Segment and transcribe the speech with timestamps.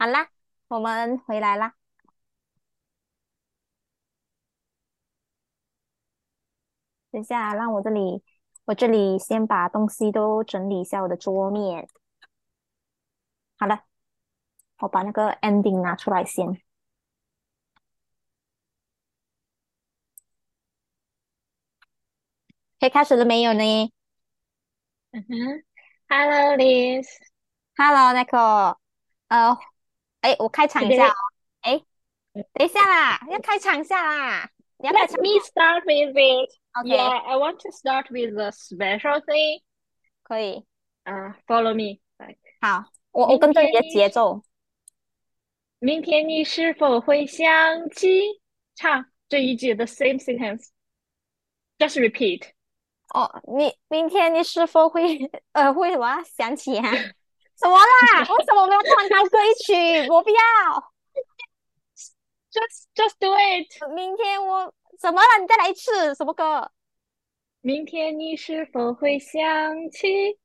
[0.00, 0.30] 好啦，
[0.68, 1.74] 我们回来啦。
[7.10, 8.22] 等下，让我这里，
[8.64, 11.86] 我这里先把东西都整理一下我的桌面。
[13.58, 13.84] 好了，
[14.78, 16.46] 我把那个 ending 拿出来先。
[22.78, 23.92] 可以开始了没有呢？
[25.12, 25.62] 嗯哼
[26.08, 27.06] ，Hello Liz。
[27.76, 28.78] Hello，Nico。
[29.28, 29.56] 呃，
[30.20, 31.14] 哎，我开场一下哦。
[31.62, 31.82] 哎，
[32.52, 34.50] 等一下啦，要开场一下啦。
[34.78, 36.50] Let me start with it.
[36.72, 36.96] Okay.
[36.96, 39.60] Yeah, I want to start with a special thing.
[40.22, 40.64] 可以。
[41.04, 42.00] 啊，Follow me.
[42.60, 44.42] 好，我我跟着你的节奏。
[45.78, 48.40] 明天你是否会想起
[48.74, 50.68] 唱这一句 the same sentence?
[51.78, 52.50] Just repeat.
[53.12, 56.90] 哦，你明天你是否会呃会什么想起啊？
[57.62, 58.26] 什么啦？
[58.36, 60.08] 为什么没有唱高歌一曲？
[60.10, 60.38] 我不要。
[62.50, 63.94] Just just do it。
[63.94, 65.28] 明天我怎么了？
[65.40, 66.70] 你再来一次什么歌？
[67.60, 70.38] 明天你是否会想起？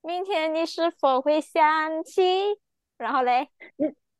[0.00, 2.58] 明天你是否会想起？
[2.96, 3.48] 然后嘞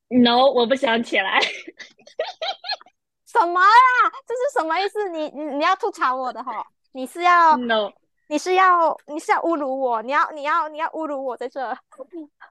[0.08, 1.40] ？No，我不想起来。
[3.26, 4.12] 什么啦？
[4.26, 5.08] 这是什么意思？
[5.08, 6.64] 你你你要吐槽我的哈？
[6.92, 7.92] 你是要？No，
[8.28, 10.02] 你是要你是要侮辱我？
[10.02, 11.76] 你要你要你要侮辱我在这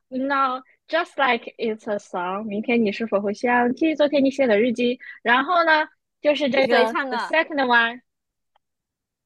[0.10, 2.44] ？No，just like it's a song。
[2.44, 5.00] 明天你是否会想起昨天你写的日记？
[5.22, 5.88] 然后呢，
[6.22, 8.02] 就是这个 second one。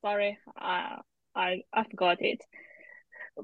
[0.02, 1.02] Sorry，I
[1.34, 2.42] I I forgot it。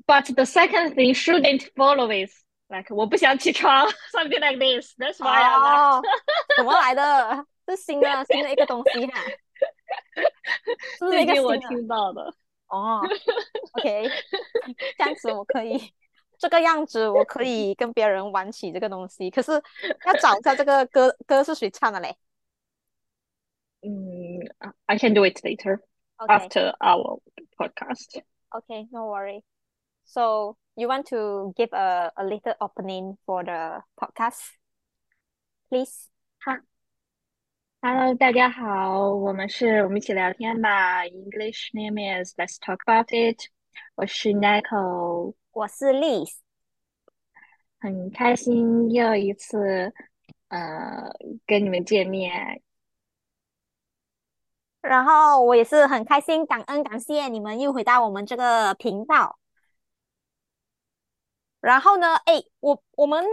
[0.05, 4.94] But the second thing shouldn't follow is like 我不想起床，something like this。
[4.97, 5.42] That's why。
[5.44, 6.02] 哦，
[6.58, 7.45] 怎么来的？
[7.69, 9.21] 是新的新的一个东西哈。
[10.99, 12.33] 最近我听到的
[12.67, 13.01] 哦
[13.73, 14.09] ，OK，
[14.97, 15.93] 这样子我可以，
[16.37, 19.29] 这个样子我可以跟别人玩起这个东西。
[19.29, 19.51] 可是
[20.05, 22.17] 要找一下这个歌歌是谁唱的嘞？
[23.81, 24.39] 嗯
[24.86, 25.80] ，I can do it later
[26.17, 27.21] after our
[27.58, 28.21] podcast.
[28.49, 29.43] Okay, no worry.
[30.05, 34.39] So you want to give a a little opening for the podcast,
[35.69, 36.09] please?
[37.80, 41.05] Hello，大家好，我们是我们一起聊天吧。
[41.05, 43.39] English name is Let's talk about it。
[43.95, 46.39] 我是 Nicole，我是 Liz，
[47.80, 49.93] 很开心又一次
[50.49, 51.11] 呃
[51.45, 52.61] 跟你们见面。
[54.82, 59.37] 然后我也是很开心，感恩感谢你们又回到我们这个频道。
[61.61, 63.23] 然后呢，哎，我我们。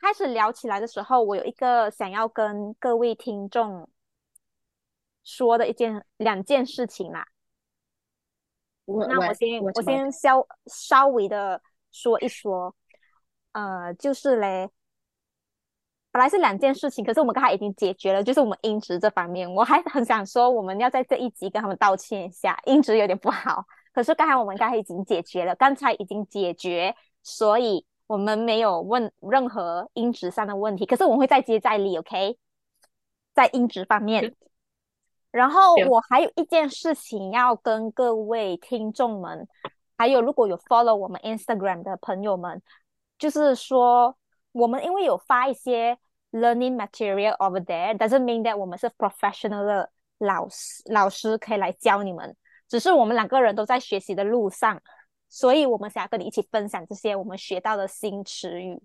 [0.00, 3.88] 开始聊起来的时候，我有一个想要跟各位听众
[5.24, 7.26] 说的一件两件事情啦。
[8.86, 11.60] 那我先我先稍稍微的
[11.90, 12.74] 说一说，
[13.52, 14.70] 呃，就是嘞，
[16.12, 23.64] 本来是两件事情，可是我们刚才已经解决了，就是我们音质这方面，我还很想说，我们要在这一集跟他们道歉一下，音质有点不好。
[23.92, 26.94] 可是刚才我们刚才已经解决了，刚才已经解决，
[27.24, 27.84] 所以。
[28.08, 32.38] 我们没有问任何音质上的问题，可是我们会再接再厉，OK？
[33.34, 34.34] 在音质方面，
[35.30, 39.46] 然后我还有一件事情要跟各位听众们，
[39.98, 42.62] 还有如果有 follow 我们 Instagram 的朋友们，
[43.18, 44.16] 就是说
[44.52, 45.98] 我们因为有发一些
[46.32, 52.34] learning material over there，doesn't mean that 我们是 professional 的老师，老师可以来教你们，
[52.66, 54.80] 只是我们两个人都在学习的路上。
[55.28, 58.80] 所以，我们想要跟你一起分享这些我们学到的新词语。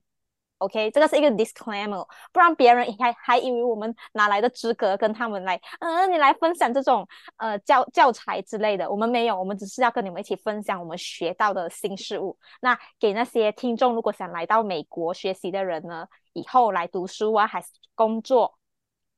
[0.60, 7.06] OK，这个是一个 disclaimer，不然别人还还以为我们哪来的资格跟他们来，嗯，你来分享这种
[7.36, 8.90] 呃教教材之类的。
[8.90, 12.38] 我们没有，我们只是要跟你们一起分享我们学到的新事物。
[12.62, 18.58] 那给那些听众，如果想来到美国学习的人呢，以后来读书啊，还是工作，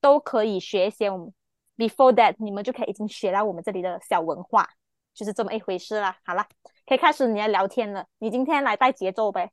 [0.02, 1.31] 都可以学一些我们
[1.78, 4.68] before that，你们就可以已经学到我们这里的小文化，
[5.13, 6.18] 就是这么一回事啦。
[6.25, 6.47] 好了。
[6.87, 8.06] 可以开始你的聊天了。
[8.19, 9.50] 你今天来带节奏呗？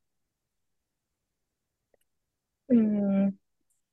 [2.68, 3.38] 嗯，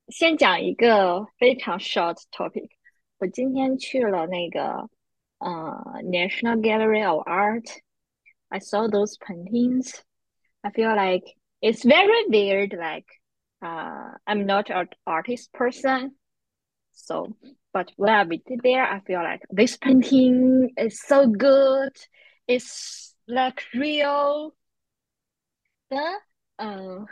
[0.09, 2.71] 先讲一个非常 short topic。
[3.19, 4.89] 我今天去了那个
[5.39, 10.03] 呃 National Gallery of Art。I saw those paintings.
[10.63, 11.25] I feel like
[11.61, 12.73] it's very weird.
[12.73, 13.07] Like,
[13.61, 16.17] uh, I'm not an artist person,
[16.93, 17.37] so
[17.73, 21.97] but when I visited there, I feel like this painting is so good.
[22.47, 24.55] It's like real.
[25.91, 26.17] Then,
[26.59, 27.05] uh,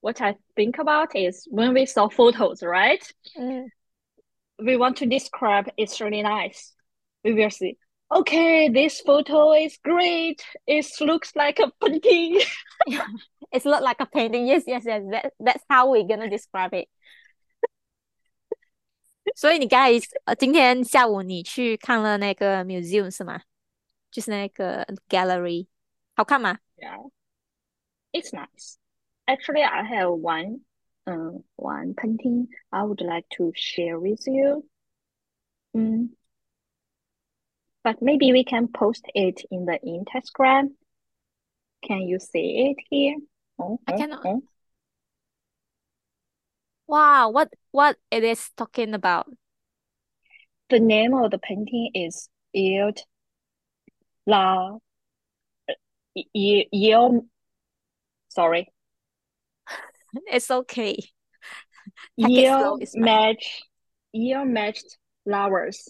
[0.00, 3.02] what I think about is when we saw photos, right?
[3.36, 3.66] Mm.
[4.58, 6.74] We want to describe it's really nice.
[7.24, 7.76] We will see.
[8.10, 10.42] Okay, this photo is great.
[10.66, 12.40] It looks like a painting.
[13.52, 14.46] It's not like a painting.
[14.46, 15.02] Yes, yes, yes.
[15.10, 16.88] That that's how we're gonna describe it.
[19.36, 19.90] 所以你刚才
[20.24, 23.42] 呃，今天下午你去看了那个 museum 是吗？
[24.12, 25.66] 就是那个 gallery，
[26.16, 26.58] 好看吗？
[26.76, 27.10] Yeah,
[28.12, 28.78] it's nice.
[29.26, 30.60] Actually, I have one,
[31.06, 34.64] um, one painting I would like to share with you.
[35.76, 36.10] Mm.
[37.84, 40.74] But maybe we can post it in the Instagram.
[41.82, 43.16] Can you see it here?
[43.58, 44.26] Oh, I oh, cannot.
[44.26, 44.42] oh.
[46.86, 49.26] Wow, what what it is talking about?
[50.70, 52.28] The name of the painting is
[54.25, 54.77] Il La
[56.15, 57.21] Il, Il
[58.29, 58.67] sorry,
[60.27, 60.97] It's okay.
[62.21, 63.03] Take it slow, Il it's fine.
[63.05, 63.61] match
[64.13, 65.89] Il matched flowers.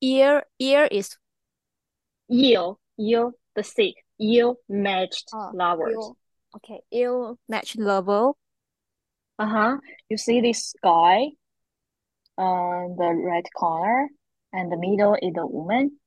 [0.00, 1.16] Ear ear is
[2.30, 3.94] Il, Il the seed.
[4.18, 5.92] Il matched oh flowers.
[5.94, 6.16] ill.
[6.56, 8.36] Okay, ill match level.
[9.38, 9.76] Uh-huh.
[10.08, 11.28] You see this sky
[12.36, 14.08] on the right corner,
[14.52, 15.97] and the middle is the woman.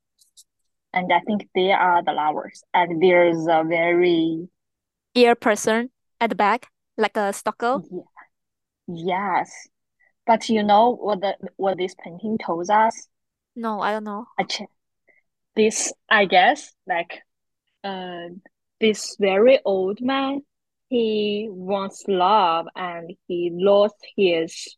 [0.94, 2.64] And I think they are the lovers.
[2.74, 4.50] And there's a very
[5.16, 5.90] Ear person
[6.20, 6.68] at the back,
[6.98, 7.82] like a stalker.
[7.92, 8.04] yeah,
[8.88, 9.52] yes.
[10.26, 13.08] But you know what the what this painting tells us?
[13.56, 14.26] No, I don't know.
[14.48, 14.70] Check
[15.56, 17.22] this, I guess, like
[17.84, 18.30] uh
[18.80, 20.42] this very old man,
[20.90, 24.76] he wants love and he lost his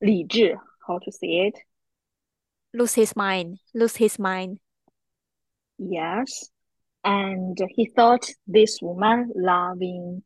[0.00, 1.58] 理智, how to say it?
[2.75, 3.59] Lose his mind.
[3.73, 4.59] Lose his mind.
[5.77, 6.49] Yes.
[7.03, 10.23] And he thought this woman loving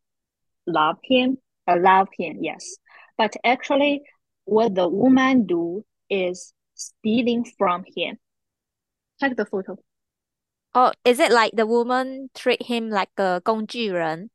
[0.67, 1.37] loved him,
[1.67, 2.77] uh, loved him, yes.
[3.17, 4.03] But actually
[4.43, 8.17] what the woman do is stealing from him.
[9.19, 9.77] Check the photo.
[10.73, 14.29] Oh, is it like the woman treat him like a 工具人?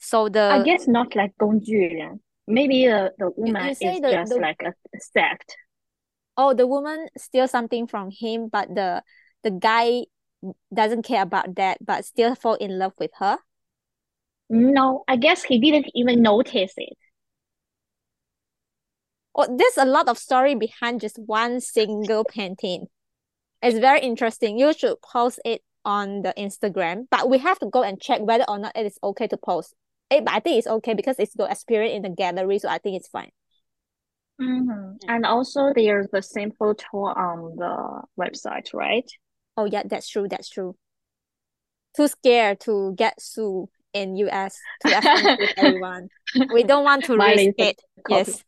[0.00, 2.20] So I the guess not like 工具人.
[2.48, 5.56] Maybe the, the you woman say is the just the like a sect.
[6.37, 9.03] oh the woman steal something from him, but the
[9.43, 10.05] the guy
[10.73, 13.37] doesn't care about that, but still fall in love with her.
[14.49, 16.97] No, I guess he didn't even notice it.
[19.35, 22.87] Oh, there's a lot of story behind just one single painting.
[23.61, 24.57] It's very interesting.
[24.59, 28.45] You should post it on the Instagram, but we have to go and check whether
[28.47, 29.73] or not it is okay to post.
[30.11, 32.79] it but I think it's okay because it's your experience in the gallery, so I
[32.79, 33.31] think it's fine.
[34.40, 34.98] Mhm.
[35.06, 39.08] And also there's the same photo on the website, right?
[39.56, 40.26] Oh yeah, that's true.
[40.28, 40.74] That's true.
[41.94, 46.08] Too scared to get sued in US to explain to everyone.
[46.52, 47.82] We don't want to Mine risk is a it.
[48.02, 48.32] copy.
[48.32, 48.44] Yes.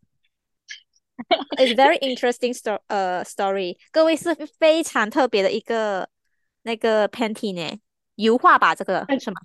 [1.58, 6.08] It's very interesting sto 呃 story，各位是非常特别的一个
[6.62, 7.78] 那个 painting 呢，
[8.16, 9.36] 油画吧，这个哎是吗？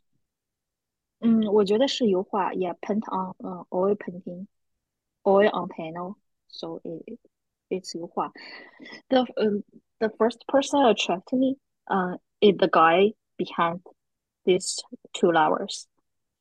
[1.20, 4.48] 嗯，我觉得是油画，yeah, paint on, 嗯 oil painting,
[5.24, 6.16] oil on panel,
[6.54, 7.20] so it
[7.70, 8.32] it's 油画。
[9.10, 9.64] The um,
[10.00, 11.58] the first person attracted me,
[11.88, 13.82] uh, is the guy behind
[14.46, 14.82] these
[15.14, 15.88] two lovers.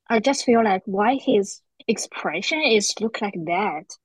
[0.07, 3.97] I just feel like why his expression is look like that,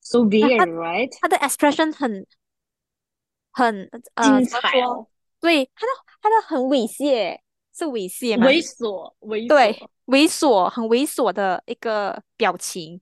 [0.00, 1.10] so 啊， weird, 他 right?
[1.20, 2.26] 他的 expression 很
[3.52, 4.60] 很呃精怎么说？
[4.60, 5.06] 彩哦，
[5.40, 7.38] 对，他的他的很猥亵，
[7.72, 8.46] 是猥亵吗？
[8.46, 9.88] 猥琐，猥对，琐。
[10.06, 13.00] 猥琐，很猥琐的一个表情。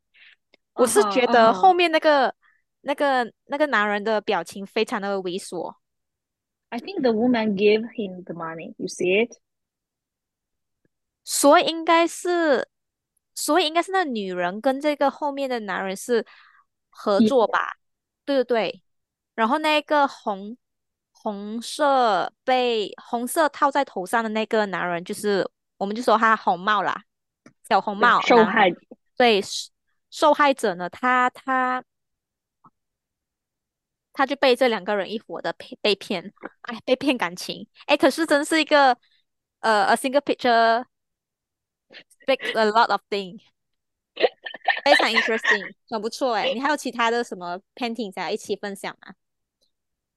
[0.74, 2.34] 我是觉得后面那个
[2.82, 5.76] 那个那个男人的表情非常的猥琐。
[6.70, 8.74] I think the woman gave him the money.
[8.78, 9.38] You see it?
[11.24, 12.68] 所以应该是，
[13.36, 16.26] 所以应该是那女人跟这个后面的男人是
[16.90, 17.78] 合作吧？
[18.26, 18.84] 对对对。
[19.36, 20.58] 然后那个红
[21.12, 27.04] 红色被红色套在头上的那个男人，就是我们就说他红帽啦，
[27.70, 28.78] 小红，帽受害者。
[29.16, 29.42] 对
[30.14, 31.84] 受害者呢，他他
[34.14, 38.96] 他就被这两个人一伙的骗被骗，哎，被骗感情，哎，可是真是一个
[39.62, 40.86] 呃，a single picture
[42.22, 43.42] speaks a lot of things，
[44.86, 46.54] 非常 interesting，很不错哎。
[46.54, 49.16] 你还有其他的什么 painting 想要一起分享吗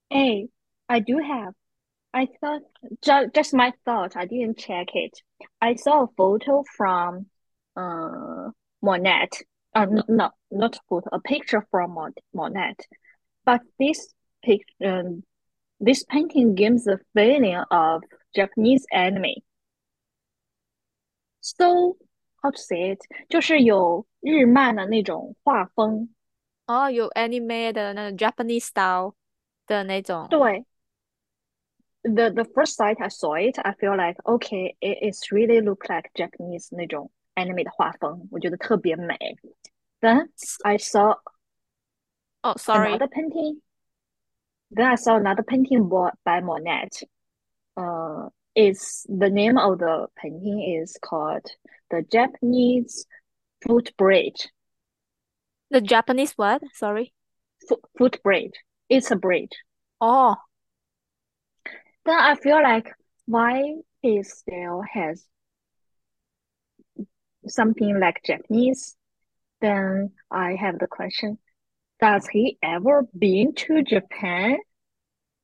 [0.09, 0.51] ？Hey,
[0.85, 1.55] I do have.
[2.11, 2.61] I thought
[3.01, 4.15] just just my thought.
[4.15, 5.23] I didn't check it.
[5.57, 7.25] I saw a photo from
[7.73, 9.29] uh Monet.
[9.76, 11.08] Uh, n- no, not photo.
[11.12, 12.76] A picture from Mon Monet.
[13.44, 14.12] But this
[14.42, 15.24] pic, um,
[15.80, 18.02] this painting gives the feeling of
[18.34, 19.42] Japanese anime.
[21.40, 21.96] So
[22.42, 23.00] how to say it?
[23.28, 26.10] 就是有日漫的那种画风。
[26.66, 29.14] 哦，有 anime 的那种 Japanese style
[29.66, 30.64] 的那种，对，
[32.02, 35.88] the the first sight I saw it, I feel like okay, it is really look
[35.88, 39.16] like Japanese 那种 anime 的画风，我觉得特别美。
[40.00, 40.28] Then
[40.64, 41.16] I saw
[42.42, 42.92] Oh, sorry.
[42.92, 43.60] another painting.
[44.70, 46.88] Then I saw another painting by, by Monet.
[47.76, 51.46] Uh, is the name of the painting is called
[51.88, 53.06] the Japanese
[53.62, 54.48] Foot Bridge.
[55.70, 56.62] The Japanese what?
[56.74, 57.14] Sorry.
[57.68, 58.52] Foot, foot bridge.
[58.90, 59.52] It's a bridge.
[60.00, 60.34] Oh,
[62.04, 62.92] Then I feel like
[63.26, 65.24] why his style has
[67.46, 68.96] something like Japanese.
[69.60, 71.38] Then I have the question,
[72.00, 74.58] does he ever been to Japan?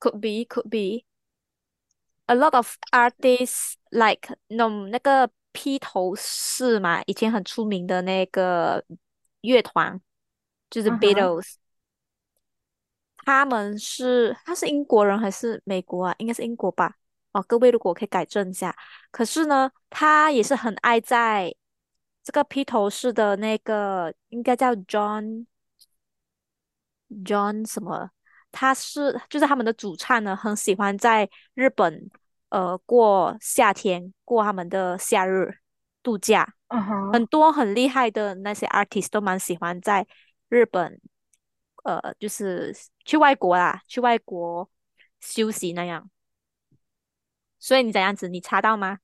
[0.01, 1.05] could be, could be.
[2.27, 8.85] A lot of artists like 那种那个披头士嘛，以前很出名的那个
[9.41, 10.01] 乐团，
[10.71, 10.99] 就是 Uh-huh.
[10.99, 11.55] Beatles。
[13.25, 16.15] 他们是他是英国人还是美国啊？
[16.19, 16.95] 应该是英国吧。
[17.33, 18.75] 哦，各位如果可以改正一下。
[19.11, 21.55] 可是呢，他也是很爱在
[22.24, 25.46] 这个披头士的那个，应该叫 John
[27.26, 28.10] John 什么？
[28.52, 32.10] 他是就是他们的主唱呢，很喜欢在日本
[32.50, 35.58] 呃过夏天，过他们的夏日
[36.02, 36.56] 度假。
[36.70, 37.12] Uh-huh.
[37.12, 40.08] 很多很厉害的那些 artist 都蛮喜欢在
[40.50, 41.00] 日本，
[41.84, 42.76] 呃，就是
[43.06, 44.70] 去外国啦，去外国
[45.20, 46.10] 休息那样。
[47.60, 49.00] 所以你怎样子，你查到吗？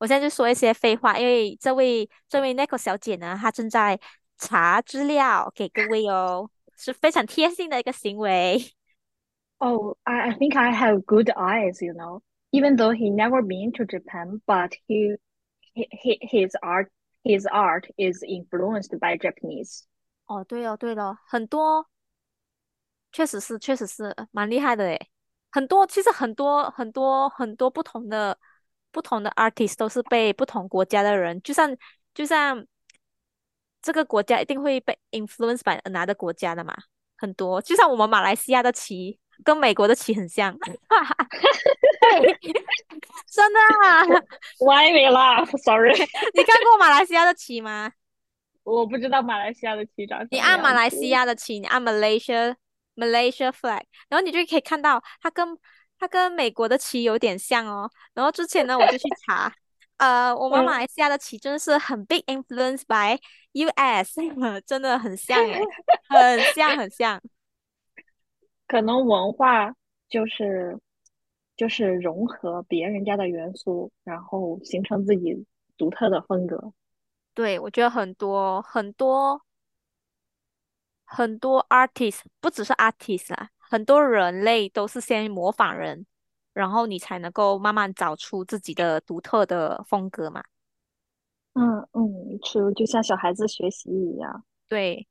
[0.00, 4.00] 我现在就说一些废话，因为这位这位 Nico 小姐呢，她正在
[4.38, 8.58] 查资料给各位哦，是非常贴心的一个行为。
[9.58, 12.22] Oh, I, I think I have good eyes, you know.
[12.50, 15.18] Even though he never been to Japan, but he,
[15.74, 16.88] he, he his art
[17.22, 19.82] his art is influenced by Japanese.
[20.26, 21.86] 哦，对哦，对了，很多
[23.12, 25.10] 确实是，确实是蛮厉害的诶。
[25.52, 28.38] 很多其实很多很多很多不同的
[28.92, 31.76] 不同的 artist 都是被不同国家的人，就像
[32.14, 32.64] 就像
[33.82, 36.74] 这个国家一定会被 influence by another 国家的嘛，
[37.16, 42.38] 很多，就像我们马来西亚的旗跟美国的旗很像， 对，
[43.30, 44.04] 真的啊
[44.58, 45.50] ，Why we laugh?
[45.62, 45.92] Sorry.
[46.34, 47.92] 你看过马来西亚的旗吗？
[48.62, 52.54] 我不知道马来西亚的旗长什你么按马来西亚的旗，你按 Malaysia
[52.94, 55.56] Malaysia flag，然后你就可以看到它跟
[56.00, 57.88] 它跟美国的旗有点像哦。
[58.14, 59.52] 然后之前呢，我就去查，
[59.98, 63.20] 呃，我们嗯马来西亚的旗真的是很 big influence by
[63.52, 64.16] US，
[64.66, 65.60] 真的很像诶，
[66.08, 67.20] 很像很像。
[68.66, 69.74] 可能文化
[70.08, 70.78] 就是
[71.56, 75.44] 就是融合别人家的元素，然后形成自己
[75.76, 76.72] 独特的风格。
[77.34, 79.42] 对，我觉得很多很多
[81.04, 86.05] 很多 artist，不只是 artist 啦，很多人类都是先模仿人，
[86.53, 90.43] 然后你才能够慢慢找出自己的独特的风格嘛。
[91.53, 94.43] 嗯嗯，是就像小孩子学习一样。
[94.67, 95.07] 对，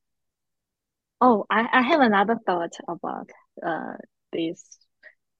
[1.18, 3.30] Oh, I I have another thought about
[3.62, 3.96] uh
[4.30, 4.78] this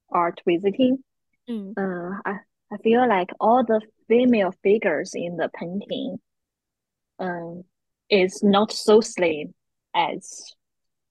[0.09, 1.03] art visiting.
[1.47, 6.21] 嗯， Uh, I I feel like all the female figures in the painting,
[7.19, 7.65] um,
[8.09, 9.53] is not so slim
[9.93, 10.55] as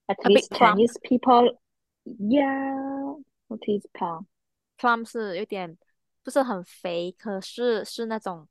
[0.08, 0.78] at A bit least plump.
[0.78, 1.60] Chinese people.
[2.08, 4.26] Yeah, what is plump?
[4.78, 5.78] plum 是有点
[6.24, 8.48] 不是很肥，可是是那种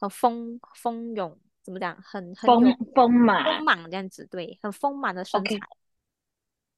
[0.00, 1.94] 很丰丰腴，怎么讲？
[2.02, 3.62] 很很有丰丰丰满。
[3.62, 5.66] 满这样子，对，很丰满的身 OK 材。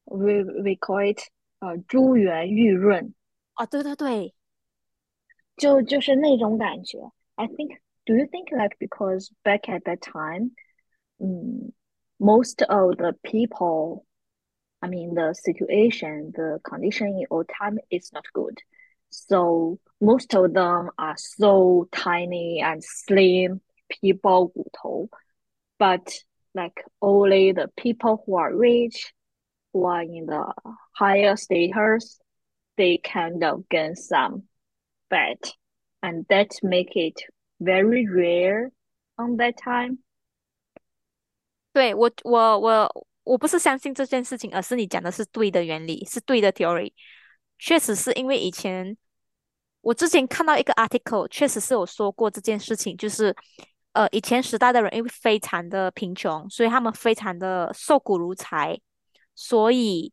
[0.04, 1.20] We we call it
[1.60, 3.14] 呃珠圆玉润，
[3.54, 4.34] 哦，对对对，
[5.56, 6.98] 就就是那种感觉。
[7.36, 10.50] I think, do you think like because back at that time,
[11.18, 11.72] um,
[12.18, 14.04] most of the people,
[14.84, 18.58] I mean the situation, the condition in old time is not good.
[19.10, 25.08] So most of them are so tiny and slim, 皮包骨头.
[25.78, 29.12] But like only the people who are rich,
[29.72, 30.52] who are in the
[30.92, 32.18] higher status,
[32.76, 34.44] they kind of gain some
[35.10, 35.38] fat,
[36.02, 37.22] and that make it
[37.60, 38.70] very rare
[39.18, 39.98] on that time.
[41.72, 42.92] 对，我我我
[43.25, 46.93] 我不是相信这件事情，而是你讲的是对的原理，是对的 theory。
[47.59, 48.95] 确实是因为以前
[49.81, 53.35] 我之前看到一个 article，确实是有说过这件事情，就是
[53.93, 58.79] 呃以前时代的人因为非常的贫穷，所以他们非常的瘦骨如柴，
[59.33, 60.11] 所以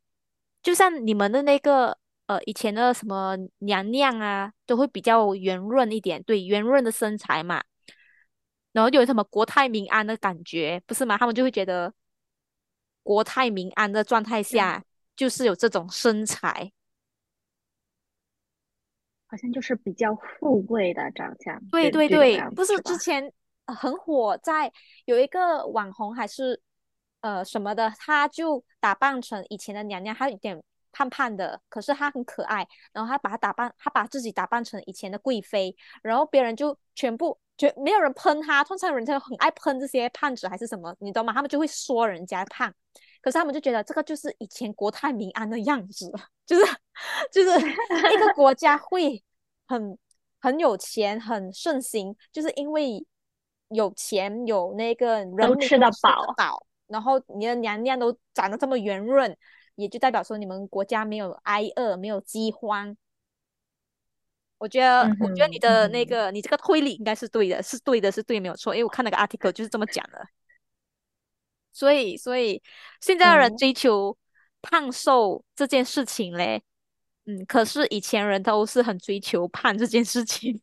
[0.61, 7.63] 就像你们的那个呃以前的什么娘娘啊，都会比较圆润一点，对，圆润的身材嘛。
[8.71, 11.15] 然后就有什么国泰民安的感觉，不是吗？
[11.17, 11.93] 他们就会觉得
[13.03, 14.83] 国泰民安的状态下，
[15.15, 16.71] 就是有这种身材。
[19.27, 22.39] 好像就是比较富贵的长相，对对对？
[22.51, 23.33] 不是之前
[23.65, 24.71] 呃很火，在
[25.05, 26.61] 有一个网红还是
[27.21, 41.31] 呃什么的，他就打扮成以前的娘娘，她有点胖胖的，可是她很可爱，然后她把她打扮，她把自己打扮成以前的贵妃，然后别人就全部就没有人喷他，通常人家很爱喷这些胖子还是什么，你懂吗？
[41.31, 42.73] 他们就会说人家胖，
[43.21, 46.11] 可是他们就觉得这个就是以前国泰民安的样子，
[46.45, 46.65] 就是
[47.31, 49.23] 就是一个国家会
[49.67, 49.97] 很
[50.41, 53.05] 很有钱，很盛行，就是因为
[53.69, 59.37] 有钱有那个人吃得饱饱，然后你的娘娘都长得这么圆润，
[59.75, 62.97] 也就代表说你们国家没有挨饿，没有饥荒。
[64.57, 68.73] 我觉得，嗯我觉得你的那哼，个，你这个推理应该是对的，是对的，是对，没有错。
[68.73, 70.25] 因为我看那个 article 就是这么讲的。
[71.71, 72.61] 所以，所以
[73.01, 74.15] 现在的人哦，追求
[74.61, 76.61] 胖瘦这件事情嘞，
[77.25, 80.61] 嗯，可是以前人都是很追求胖这件事情，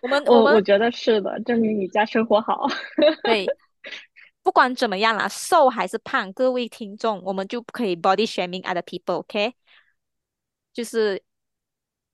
[0.00, 2.66] 我们我我觉得是的，证明你家生活好。
[3.24, 3.44] 对，
[4.44, 9.54] 不管怎么样啦，瘦还是胖，各位听众，我们就不可以 body shaming other people，OK？、
[10.76, 11.22] 就是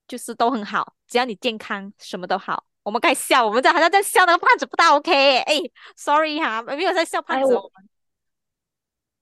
[0.07, 2.65] 就是都很好，只要你健康，什么都好。
[2.81, 5.39] 我们该笑，我们这好像在笑那个胖子不大 OK？
[5.39, 5.55] 哎
[5.97, 7.69] ，sorry 哈，没有在笑胖哎，子哦。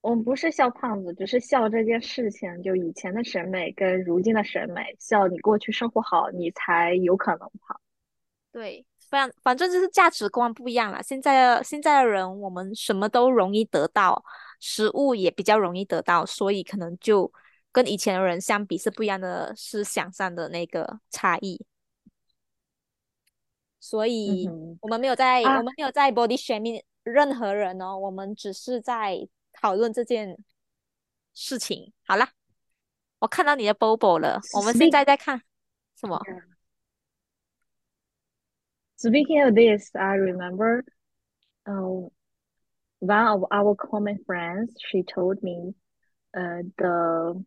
[0.02, 7.82] 我我们不是笑胖子，只是笑这件事情，就以前的审美跟如今的审美，笑你过去生活好，你才有可能胖。
[8.52, 11.02] 对，反反正就是价值观不一样了。
[11.02, 14.24] 现在的现在的人，我们什么都容易得到，
[14.60, 17.32] 食物也比较容易得到，所以可能就
[17.72, 21.66] 跟以前的人相比是不一样的思想上的那个差异。
[23.80, 30.38] 所以嗯，我们没有在，我啊，们没有在 body shaming 任何人哦，我们只是在讨论这件
[31.34, 31.92] 事情。
[32.06, 32.30] 好啦，
[33.18, 35.42] 我看到你的 Bobo 了，我们现在在看
[35.96, 36.20] 什么
[38.98, 40.84] ？speaking of this, I remember,
[41.66, 42.12] um,
[43.00, 45.74] one of our common friends, she told me,
[46.34, 47.44] uh, the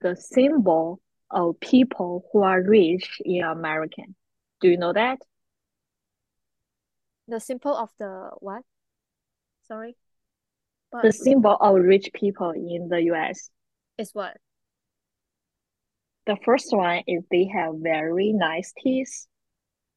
[0.00, 4.14] the symbol of people who are rich in American.
[4.60, 5.18] Do you know that?
[7.28, 8.62] The symbol of the what?
[9.62, 9.96] Sorry,
[10.92, 13.50] The what symbol of rich people in the US.
[13.98, 14.36] is what?
[16.26, 19.26] The first one is they have very nice teeth.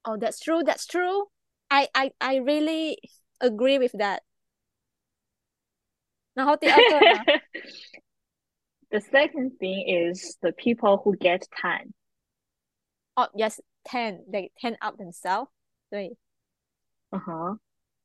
[0.06, 0.64] Oh, that's true.
[0.64, 1.28] That's true.
[1.70, 2.98] I I I really
[3.42, 4.24] agree with that.
[6.34, 7.26] 然后第二个呢？
[8.94, 11.94] The second thing is the people who get tan.
[13.16, 14.24] Oh, yes, ten.
[14.28, 15.52] They tan up themselves.
[15.92, 16.18] 对
[17.12, 17.56] Uh-huh.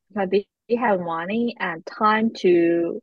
[0.09, 3.01] Because they, they have money and time to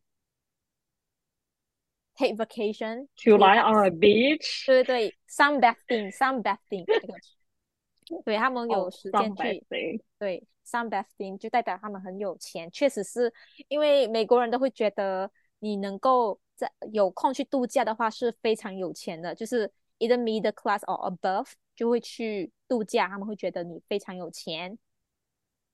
[2.18, 10.02] ，take vacation to to lie have on a beach 对对对，sunbathing sunbathing 那个，对他们有 or 时间去 sunbathing.
[10.20, 13.32] 对 sunbathing 就 代表他们很有钱，确实是
[13.68, 24.79] 因为美国人都会觉得你能够 在有空去度假的话是非常有钱的，就是 either middle class or above 就会去度假，他们会觉得你非常有钱。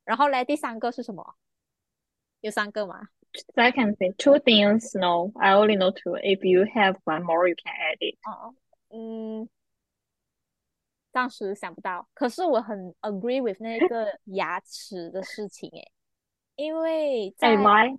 [0.04, 1.36] 然后嘞，第三个是什么？
[2.40, 3.08] 有三个吗
[3.54, 4.98] ？Second thing, two things.
[4.98, 6.16] No, I only know two.
[6.18, 8.18] If you have one more, you can add it.
[8.28, 8.54] 哦，
[8.90, 9.48] 嗯，
[11.12, 12.08] 暂时想不到。
[12.14, 15.92] 可是我很 agree with 那个牙齿的事情，诶，
[16.56, 17.96] 因为在 why?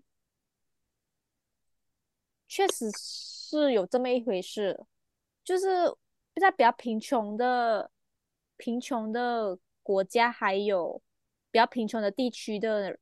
[2.56, 4.80] 确实是有这么一回事，
[5.44, 5.66] 就是
[6.40, 7.90] 在比较贫穷的
[8.58, 11.02] 贫穷的国家，还有
[11.50, 13.00] 比较贫穷的地区的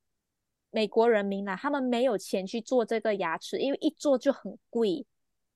[0.69, 5.05] 美国人民啦，他们没有钱去做这个牙齿，因为一做就很贵，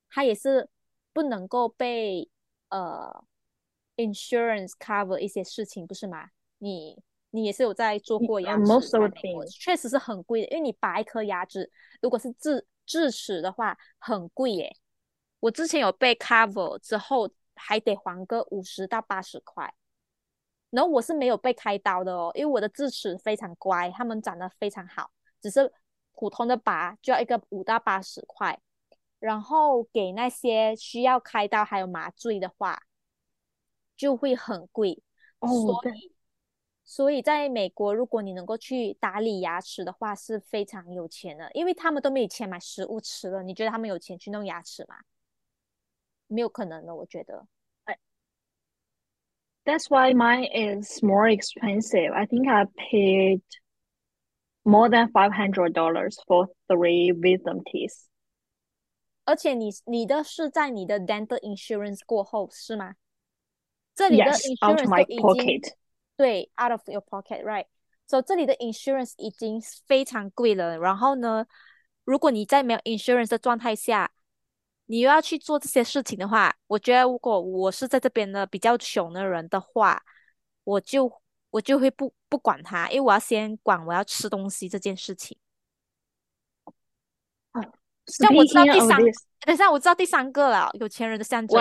[0.09, 0.67] 它也是
[1.13, 2.29] 不能够被
[2.67, 3.23] 呃
[3.95, 6.31] insurance cover 一些事情，不是吗？
[6.57, 8.65] 你你也是有在做过 Uh, 牙齿.
[9.47, 14.77] 确实是很贵的，因为你拔一颗牙齿，如果是智智齿的话，很贵耶。
[15.39, 19.73] 我之前有被 cover 之后，还得还个五十到八十块。
[20.69, 25.71] 然后我是没有被开刀的哦，因为我的智齿非常乖，它们长得非常好，只是
[26.13, 28.59] 普通的拔就要一个五到八十块。
[29.19, 32.83] 然后给那些需要开刀还有麻醉的话，
[33.95, 35.01] 就会很贵。
[35.39, 36.14] Oh, 所以，
[36.87, 43.41] 所以在美国，如果你能够去打理牙齿的话，是非常有钱的，因为他们都没有钱买食物吃了。
[43.41, 44.97] 你觉得他们有钱去弄牙齿吗？
[46.27, 47.47] 没有可能的，我觉得。
[49.65, 52.13] that's why mine is more expensive.
[52.13, 53.41] I think I paid
[54.63, 58.05] more than five hundred dollars for three wisdom teeth.
[59.25, 62.95] 而且你你的是在你的 dental insurance 过后是吗？
[63.95, 65.73] 这里的 out insurance my 都已经 pocket.
[66.17, 67.65] 对 out of your pocket，right？
[68.07, 70.77] 所、so, 这里的 insurance 已经非常贵了。
[70.77, 71.45] 然后呢，
[72.03, 74.11] 如果你在没有 insurance 的状态下，
[74.85, 80.03] 你又要去做这些事情的话，我觉得如果我是在这边的比较穷的人的话，
[80.63, 81.11] 我就
[81.49, 85.37] 我就会不不管他，因为我要先管我要吃东西这件事情。
[87.53, 87.61] 哦，
[88.05, 88.99] 像我知道第三
[89.41, 91.59] 等一下我知道第三个了，有钱人的象征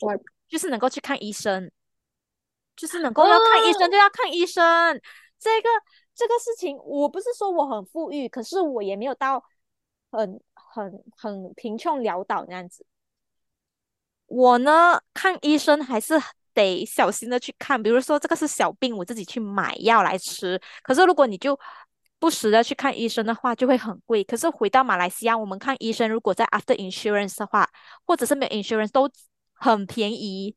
[0.00, 1.68] what 就是能够去看医生，
[2.76, 5.00] 就是能够要看医生就要看医生。
[5.38, 5.68] 这个
[6.14, 9.42] 这个事情，我不是说我很富裕，可是我也没有到
[10.10, 12.84] 很很很贫穷潦倒那样子。
[14.26, 16.20] 我呢，看医生还是
[16.54, 20.60] 得小心的去看，比如说这个是小病，我自己去买药来吃。
[20.82, 21.56] 可是如果你就
[22.18, 24.24] 不时的去看医生的话，就会很贵。
[24.24, 27.68] 可是回到马来西亚，我们看医生，如果在 after insurance 的话，
[28.06, 29.08] 或者是没有 insurance 都
[29.52, 30.56] 很便宜。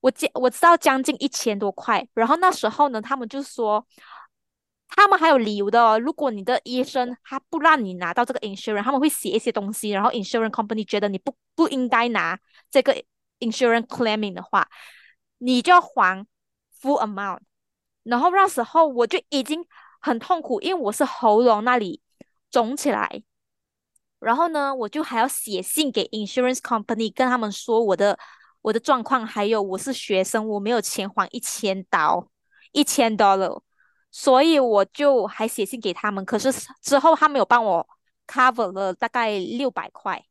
[0.00, 3.86] 我记我知道将近一千多块，然后那时候呢，他们就说，
[4.88, 5.98] 他们还有理由的哦。
[5.98, 12.38] 如果你的医生他不让你拿到这个 insurance，他们会写一些东西，然后 insurance company 觉得你不不应该拿
[12.70, 12.96] 这个
[13.40, 14.66] insurance claiming 的话，
[15.36, 16.26] 你就要还
[16.80, 17.40] full amount。
[18.02, 19.62] 然后那时候我就已经
[20.00, 22.00] 很痛苦，因为我是喉咙那里
[22.50, 23.22] 肿起来，
[24.18, 28.18] 然后呢，我就还要写信给 insurance company 跟他们说我的。
[28.62, 32.30] 我的状况，还有我是学生，我没有钱还一千刀，
[32.72, 33.62] 一千 dollar，
[34.10, 36.24] 所以我就还写信给他们。
[36.24, 37.88] 可是之后他们有帮我
[38.26, 40.24] cover 了大概六百块，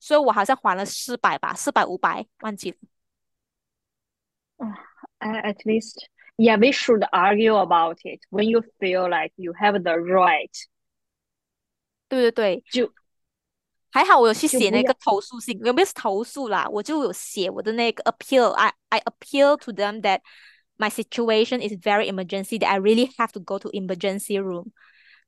[0.00, 2.76] 所以我好像还了四百吧，四百五百，忘记了。
[5.20, 10.50] At least, yeah, we should argue about it when you feel like you have the right.
[12.08, 12.92] 对对对，就
[13.96, 16.68] 还好我有去写那个投诉信，有没有投诉啦？
[16.70, 20.20] 我就有写我的那个 appeal，I I appeal to them that
[20.76, 24.66] my situation is very emergency that I really have to go to emergency room。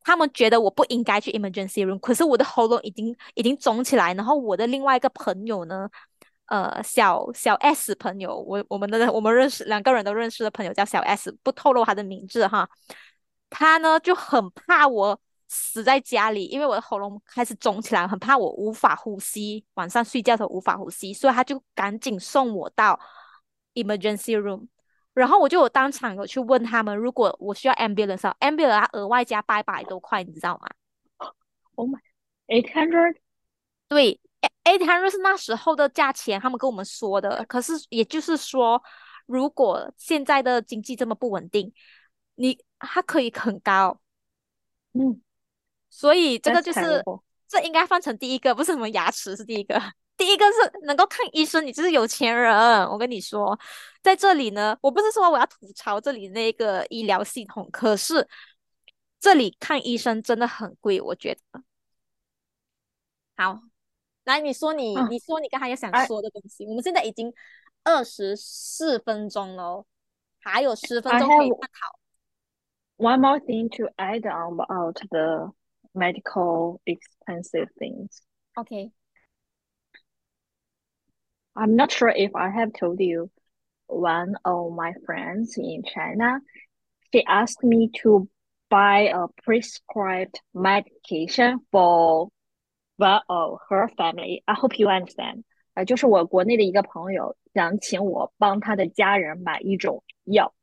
[0.02, 5.88] 他们觉得我不应该去 emergency room，可是我的喉咙已经已经肿起来，然后我的另外一个朋友呢，
[6.48, 12.68] 呃，小小 S 朋友，我我们的我们认识两个人都认识的朋友叫小 S，不透露他的名字哈。
[13.48, 22.98] 他呢就很怕我死在家里，因为我的喉咙开始肿起来，很怕我无法呼吸，晚上睡觉的时候无法呼吸，所以他就赶紧送我到
[23.74, 24.68] emergency room。
[25.14, 30.68] 然后我就有当场有去问他们，如果我需要 ambulance，ambulance 它额外加八百多块，你知道吗
[31.74, 31.98] ？Oh my,
[32.46, 33.16] eight hundred.
[33.88, 34.20] 对
[34.62, 37.44] ，eight hundred 是那时候的价钱，他们跟我们说的。
[37.46, 38.80] 可是也就是说，
[39.26, 41.72] 如果现在的经济这么不稳定，
[42.37, 44.00] 你它可以很高。
[44.92, 45.20] 嗯，
[45.90, 47.03] 所以这个就是
[47.46, 49.81] 这应该放成第一个，不是什么牙齿是第一个。
[50.16, 52.53] 第一个是能够看医生，你就是有钱人。
[52.88, 53.57] 我跟你说，
[54.03, 58.29] 在这里呢，我不是说我要吐槽这里那个医疗系统，可是
[59.20, 61.62] 这里看医生真的很贵，我觉得。
[63.37, 63.61] 好，
[64.24, 66.66] 来，你说你，啊你说你刚才有想哎说的东西。
[66.66, 67.33] 我们现在已经
[67.85, 69.87] 二十四分钟了哦，
[70.40, 71.98] 还有十分钟可以探讨。
[72.96, 75.53] one more thing to add on about the
[75.97, 78.21] medical expensive things.
[78.58, 78.91] OK，
[81.56, 83.29] I'm not sure if I have told you,
[83.88, 86.39] one of my friends in China,
[87.12, 88.27] she asked me to
[88.69, 92.29] buy a prescribed medication for
[92.97, 94.43] one of her family.
[94.47, 95.43] I hope you understand.
[95.75, 100.53] 呃，就是我国内的一个朋友想请我帮他的家人买一种药，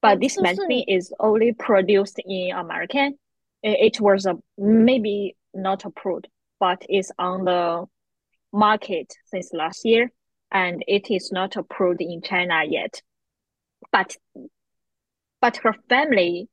[0.00, 3.18] but this 是不是 medicine is only produced in American.
[3.63, 6.27] it, was a, maybe not approved,
[6.59, 7.85] but it's on the
[8.53, 10.11] market since last year,
[10.51, 13.01] and it is not approved in China yet.
[13.91, 14.15] But
[15.41, 16.49] but her family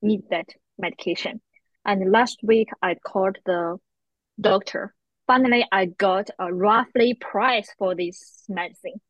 [0.00, 1.40] needs that medication.
[1.84, 3.78] And last week I called the
[4.40, 4.94] doctor.
[5.26, 9.00] Finally, I got a roughly price for this medicine.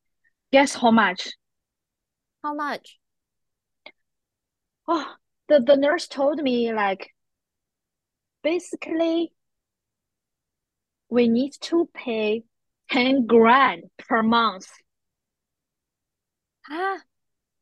[0.50, 1.30] Guess how much?
[2.42, 5.06] How much？Oh,
[5.48, 7.10] the, the nurse told me like
[8.47, 9.33] basically
[11.07, 12.43] we need to pay
[12.89, 14.67] ten grand per month.
[16.63, 17.03] 啊，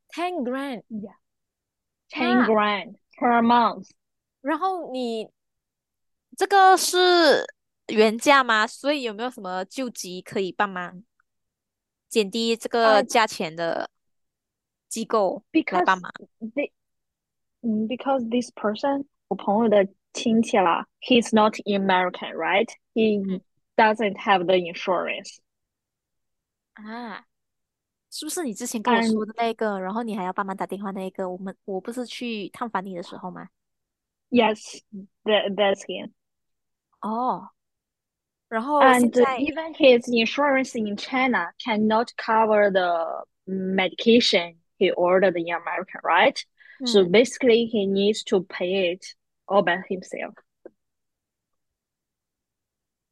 [0.09, 0.83] ten grand，
[2.09, 3.89] Ten 啊 grand per month.
[4.41, 5.29] 然后你
[6.37, 7.45] 这个是
[7.87, 8.65] 原价吗？
[8.67, 11.03] 所以有没有什么救急可以帮忙
[12.07, 13.89] 减低这个呃价钱的
[14.87, 16.11] 机构来 Because 帮忙？
[16.39, 16.71] they,
[17.61, 22.69] 嗯，because this person 我朋友的 亲戚啦，he's not American, right?
[22.93, 23.41] He 嗯
[23.75, 25.37] doesn't have the insurance.
[26.73, 27.25] 啊，
[28.09, 29.79] 是不是你之前跟我嗯说的那个？
[29.79, 31.29] 然后你还要帮忙打电话那个？
[31.29, 33.49] 我们我不是去探访你的时候吗？
[34.29, 34.81] Yes,
[35.23, 36.11] that that's him.
[37.01, 37.49] 哦，
[38.47, 45.99] 然后现 And 在 even his insurance in China cannot cover the medication he ordered in America,
[46.03, 46.37] right?
[46.85, 49.05] So 嗯 basically, he needs to pay it
[49.46, 50.34] all by himself.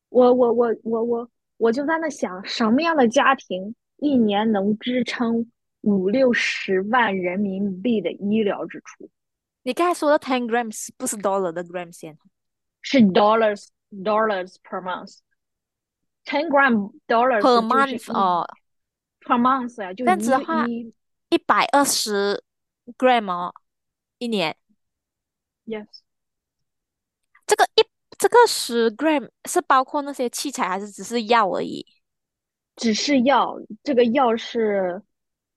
[0.09, 9.11] 我我我我我我就在那想，什么样的家庭一年能支撑五六十万人民币的医疗支出？
[9.63, 12.17] 你刚才说的 ten grams 不是 dollar 的 grams 先？
[12.81, 15.19] 是 dollars dollars per month。
[16.25, 18.47] ten gram dollars per month 一哦
[19.21, 20.95] ，per month 呀，就这样子的话一
[21.31, 22.43] 一百二十
[22.97, 23.55] gram 哦，
[24.19, 24.57] 一年。
[25.67, 25.87] yes
[27.47, 27.85] 这个一
[28.19, 31.87] 这个十 gram 是包括那些器材，还是只是药而已？
[32.77, 35.03] 只是药，这个药是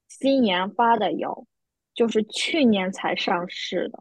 [0.07, 1.45] 新研发的药，
[1.93, 3.97] 就是去年才上市的，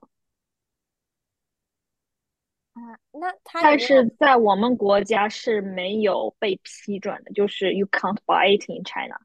[2.75, 3.79] 啊，那它有但？
[3.79, 9.19] 是在我们国家是没有被批准的，就是 you can't buy it in China。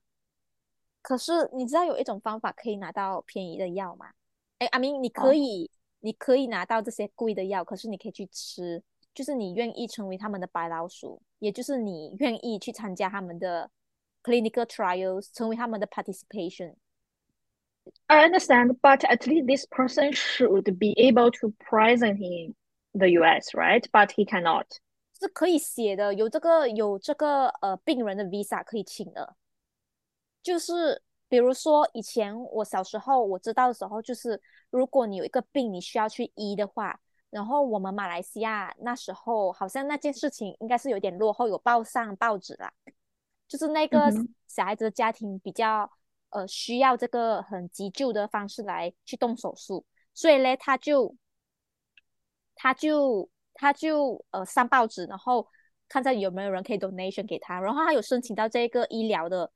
[1.01, 4.11] 可是你知道有一种方法可以拿到便宜的药吗？
[4.59, 5.69] 哎，阿明，你可哦以，
[6.01, 8.83] 你可以拿到这些贵的药，可是你可以去吃，
[9.13, 13.71] 就是你愿意成为他们的白老鼠，也就是你愿意去参加他们的
[14.23, 16.75] clinical trials，成为他们的 participation。
[18.07, 22.55] I understand, but at least this person should be able to present in
[22.93, 23.83] the US, right?
[23.91, 24.67] But he cannot.
[25.19, 29.35] 是可以写的，有这个有这个呃病人的 visa 可以请的。
[30.43, 42.73] 就是比如说以前我小时候我知道的时候，就是如果你有一个病你需要去医的话，然后我们马来西亚那时候好像那件事情应该是有点落后，有报上报纸啦，
[43.47, 44.11] 就是那个
[44.45, 45.89] 小孩子的家庭比较
[46.31, 51.15] 呃需要这个很急救的方式来去动手术，所以嘞他就
[52.55, 55.47] 他就他就呃上报纸，然后
[55.87, 59.49] 看在有没有人可以 donation 给他，然后他有申请到这个医疗的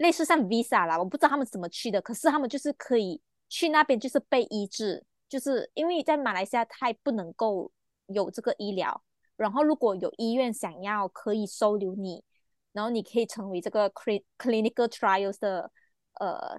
[0.00, 7.70] 类似像 visa 啦，我不知道他们怎么去的，可是他们就是可以去那边就是被医治，就是因为在马来西亚太不能够
[8.06, 9.02] 有这个医疗，
[9.36, 12.24] 然后如果有医院想要可以收留你，
[12.72, 15.70] 然后你可以成为这个 cli clinical trials 的
[16.18, 16.56] 呃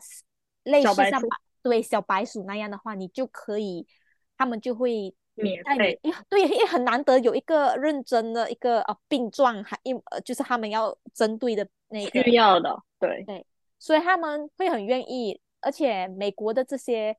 [0.64, 1.20] 类似像
[1.64, 3.88] 对小白鼠那样的话，你就可以，
[4.38, 6.00] 他们就会免费，
[6.30, 13.46] 对，因为很难得有一个认真的一个呃病状，还一呃就是他们要针对的那个，需要的，对对。
[13.78, 17.18] 所以他们会很愿意，而且美国的这些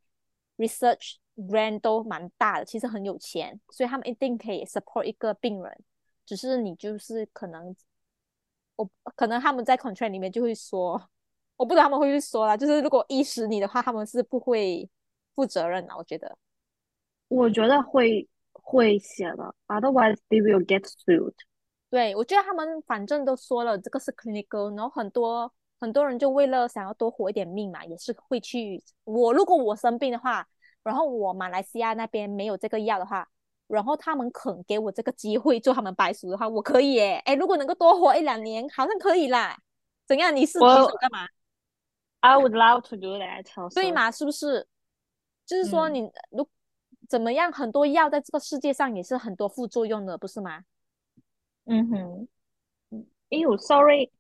[0.57, 5.85] research brand 都蛮大的，其实很有钱，所以他们一定可以 support 一个病人，
[6.25, 7.75] 只是你就是可能，
[8.77, 11.03] 我可能他们在 contract 里面就会说，
[11.57, 14.89] 我不知道他们会不会说啦，就是如果医死你的话，他们是不会
[15.35, 16.39] 负责任的，我觉得。
[17.27, 21.35] 我觉得会会写的，otherwise they will get sued。
[21.91, 28.81] 对，我觉得他们反正都说了这个是 clinical，然后很多很多人就为了想要多活一点命嘛，也是会去。
[29.03, 30.47] 我如果我生病的话，
[30.85, 33.29] 然后我马来西亚那边没有这个药的话，
[33.67, 37.21] 然后他们肯给我这个机会做他们白鼠的话，我可以耶。
[37.25, 39.59] 哎，如果能够多活一两年，好像可以啦。
[40.07, 40.35] 怎样？
[40.35, 40.65] 你是举
[41.01, 41.27] 干嘛
[42.21, 43.75] ？I would love to do that。
[43.75, 44.09] 对嘛？
[44.09, 44.69] 是不是？
[45.45, 46.49] 就是说嗯你如
[47.09, 50.63] 怎么样，很多药在这个世界上也是很多副作用的，不是吗？
[51.65, 52.29] 嗯哼。
[53.31, 54.13] 哎呦，sorry，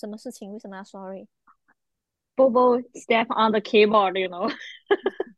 [0.00, 0.50] 什么事情？
[0.50, 4.50] 为什么要 sorry？Bobo step on the keyboard，you know。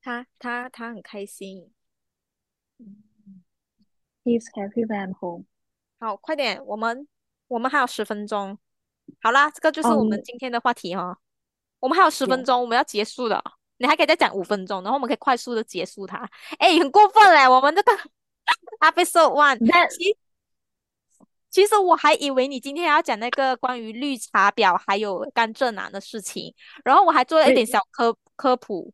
[0.00, 1.72] 他他他很开心。
[4.22, 5.46] He's happy when I'm home。
[5.98, 7.08] 好，快点，我们
[7.48, 8.56] 我们还有十分钟。
[9.20, 11.18] 好啦，这个就是我们嗯今天的话题哦。
[11.80, 13.42] 我们还有十分钟，我们要结束了。
[13.78, 16.18] 你还可以再讲五分钟，然后我们可以快速的结束它。
[16.58, 17.92] 哎，很过分嘞，我们这个
[18.80, 19.90] episode one，That
[21.56, 28.92] 其其实我还以为你今天要讲那个关于绿茶婊还有甘蔗男的事情，然后我还做了一点小科 科普，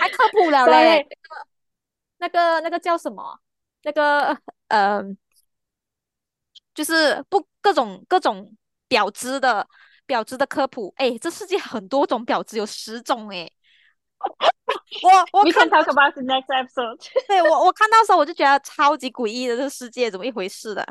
[0.00, 1.06] 还科普了嘞。
[2.16, 3.38] 那个那个叫什么？
[3.82, 4.34] 那个
[4.68, 5.02] 呃，
[6.74, 8.56] 就是不各种各种
[8.88, 9.68] 婊子的
[10.06, 10.94] 婊子的科普。
[10.96, 13.48] 哎，这世界很多种婊子，有十种哎。
[15.02, 16.98] 我我看 can talk about the next episode.
[17.28, 20.86] 对我我看到时候我就觉得超级诡异的，这世界怎么一回事的？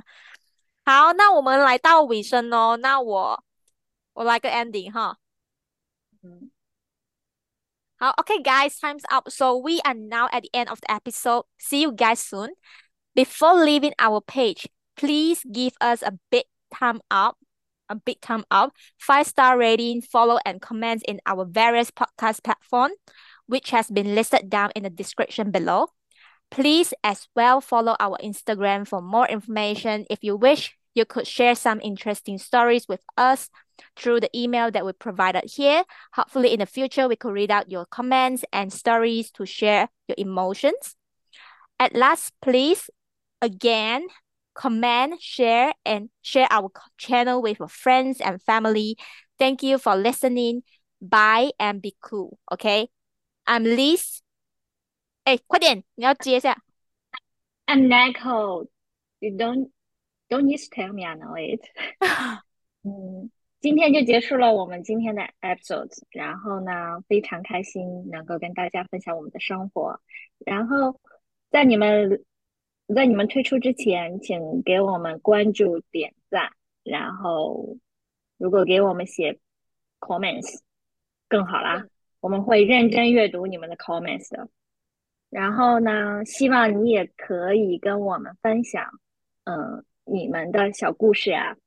[0.85, 3.45] 好，那我们来到尾声哦，那我
[4.15, 5.19] 我来个 ending 哈。
[6.23, 6.51] 嗯
[7.97, 9.29] 好，Okay, guys, time's up.
[9.29, 11.45] So we are now at the end of the episode.
[11.59, 12.55] See you guys soon.
[13.15, 17.37] Before leaving our page, please give us a big thumb up,
[17.91, 22.93] a big thumb up, five star rating, follow and comment in our various podcast platform,
[23.47, 25.89] which has been listed down in the description below.
[26.52, 30.06] Please as well follow our Instagram for more information.
[30.10, 33.50] If you wish, you could share some interesting stories with us
[33.98, 35.84] through the email that we provided here.
[36.14, 40.16] Hopefully, in the future, we could read out your comments and stories to share your
[40.18, 40.96] emotions.
[41.80, 42.90] At last, please
[43.42, 44.08] again
[44.54, 48.98] comment, share, and share our channel with your friends and family.
[49.38, 50.64] Thank you for listening.
[51.02, 52.40] Bye and be cool.
[52.52, 52.88] Okay,
[53.46, 54.22] I'm Liz.
[55.26, 56.62] 哎，快点，你要接一下。
[57.66, 58.68] I'm Nicole.
[59.18, 59.72] You don't
[60.30, 61.62] don't need to tell me I know it.
[62.84, 65.90] 嗯，今天就结束了我们今天的 episode。
[66.12, 70.00] 然后呢，非常开心能够跟大家分享我们的生活。
[70.46, 71.02] 然后
[71.50, 72.24] 在你们
[72.94, 76.52] 在你们退出之前，请给我们关注、点赞。
[76.84, 77.78] 然后
[78.38, 79.40] 如果给我们写
[80.00, 80.60] comments
[81.28, 81.84] 更好啦，
[82.20, 84.48] 我们会认真阅读你们的 comments 的。
[85.36, 88.90] 然后呢，希望你也可以跟我们分享，
[89.44, 91.58] 嗯，你们的小故事啊。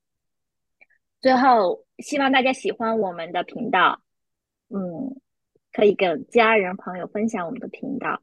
[1.21, 4.01] 最后，希望大家喜欢我们的频道，
[4.71, 5.21] 嗯，
[5.71, 8.23] 可以跟家人朋友分享我们的频道。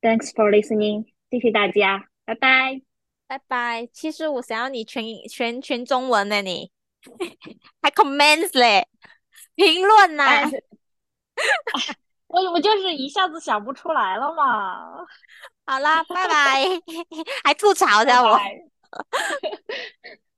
[0.00, 2.80] Thanks for listening，谢谢大家，拜拜。
[3.26, 3.86] 拜拜。
[3.92, 6.72] 其实我想要你全全全中文呢，你
[7.82, 8.88] 还 comments 嘞，
[9.56, 10.50] 评论呐、哎，
[12.28, 15.06] 我我就是一下子想不出来了嘛，
[15.66, 16.64] 好啦，拜拜，
[17.44, 18.36] 还吐槽拜的我。
[18.36, 18.66] 拜。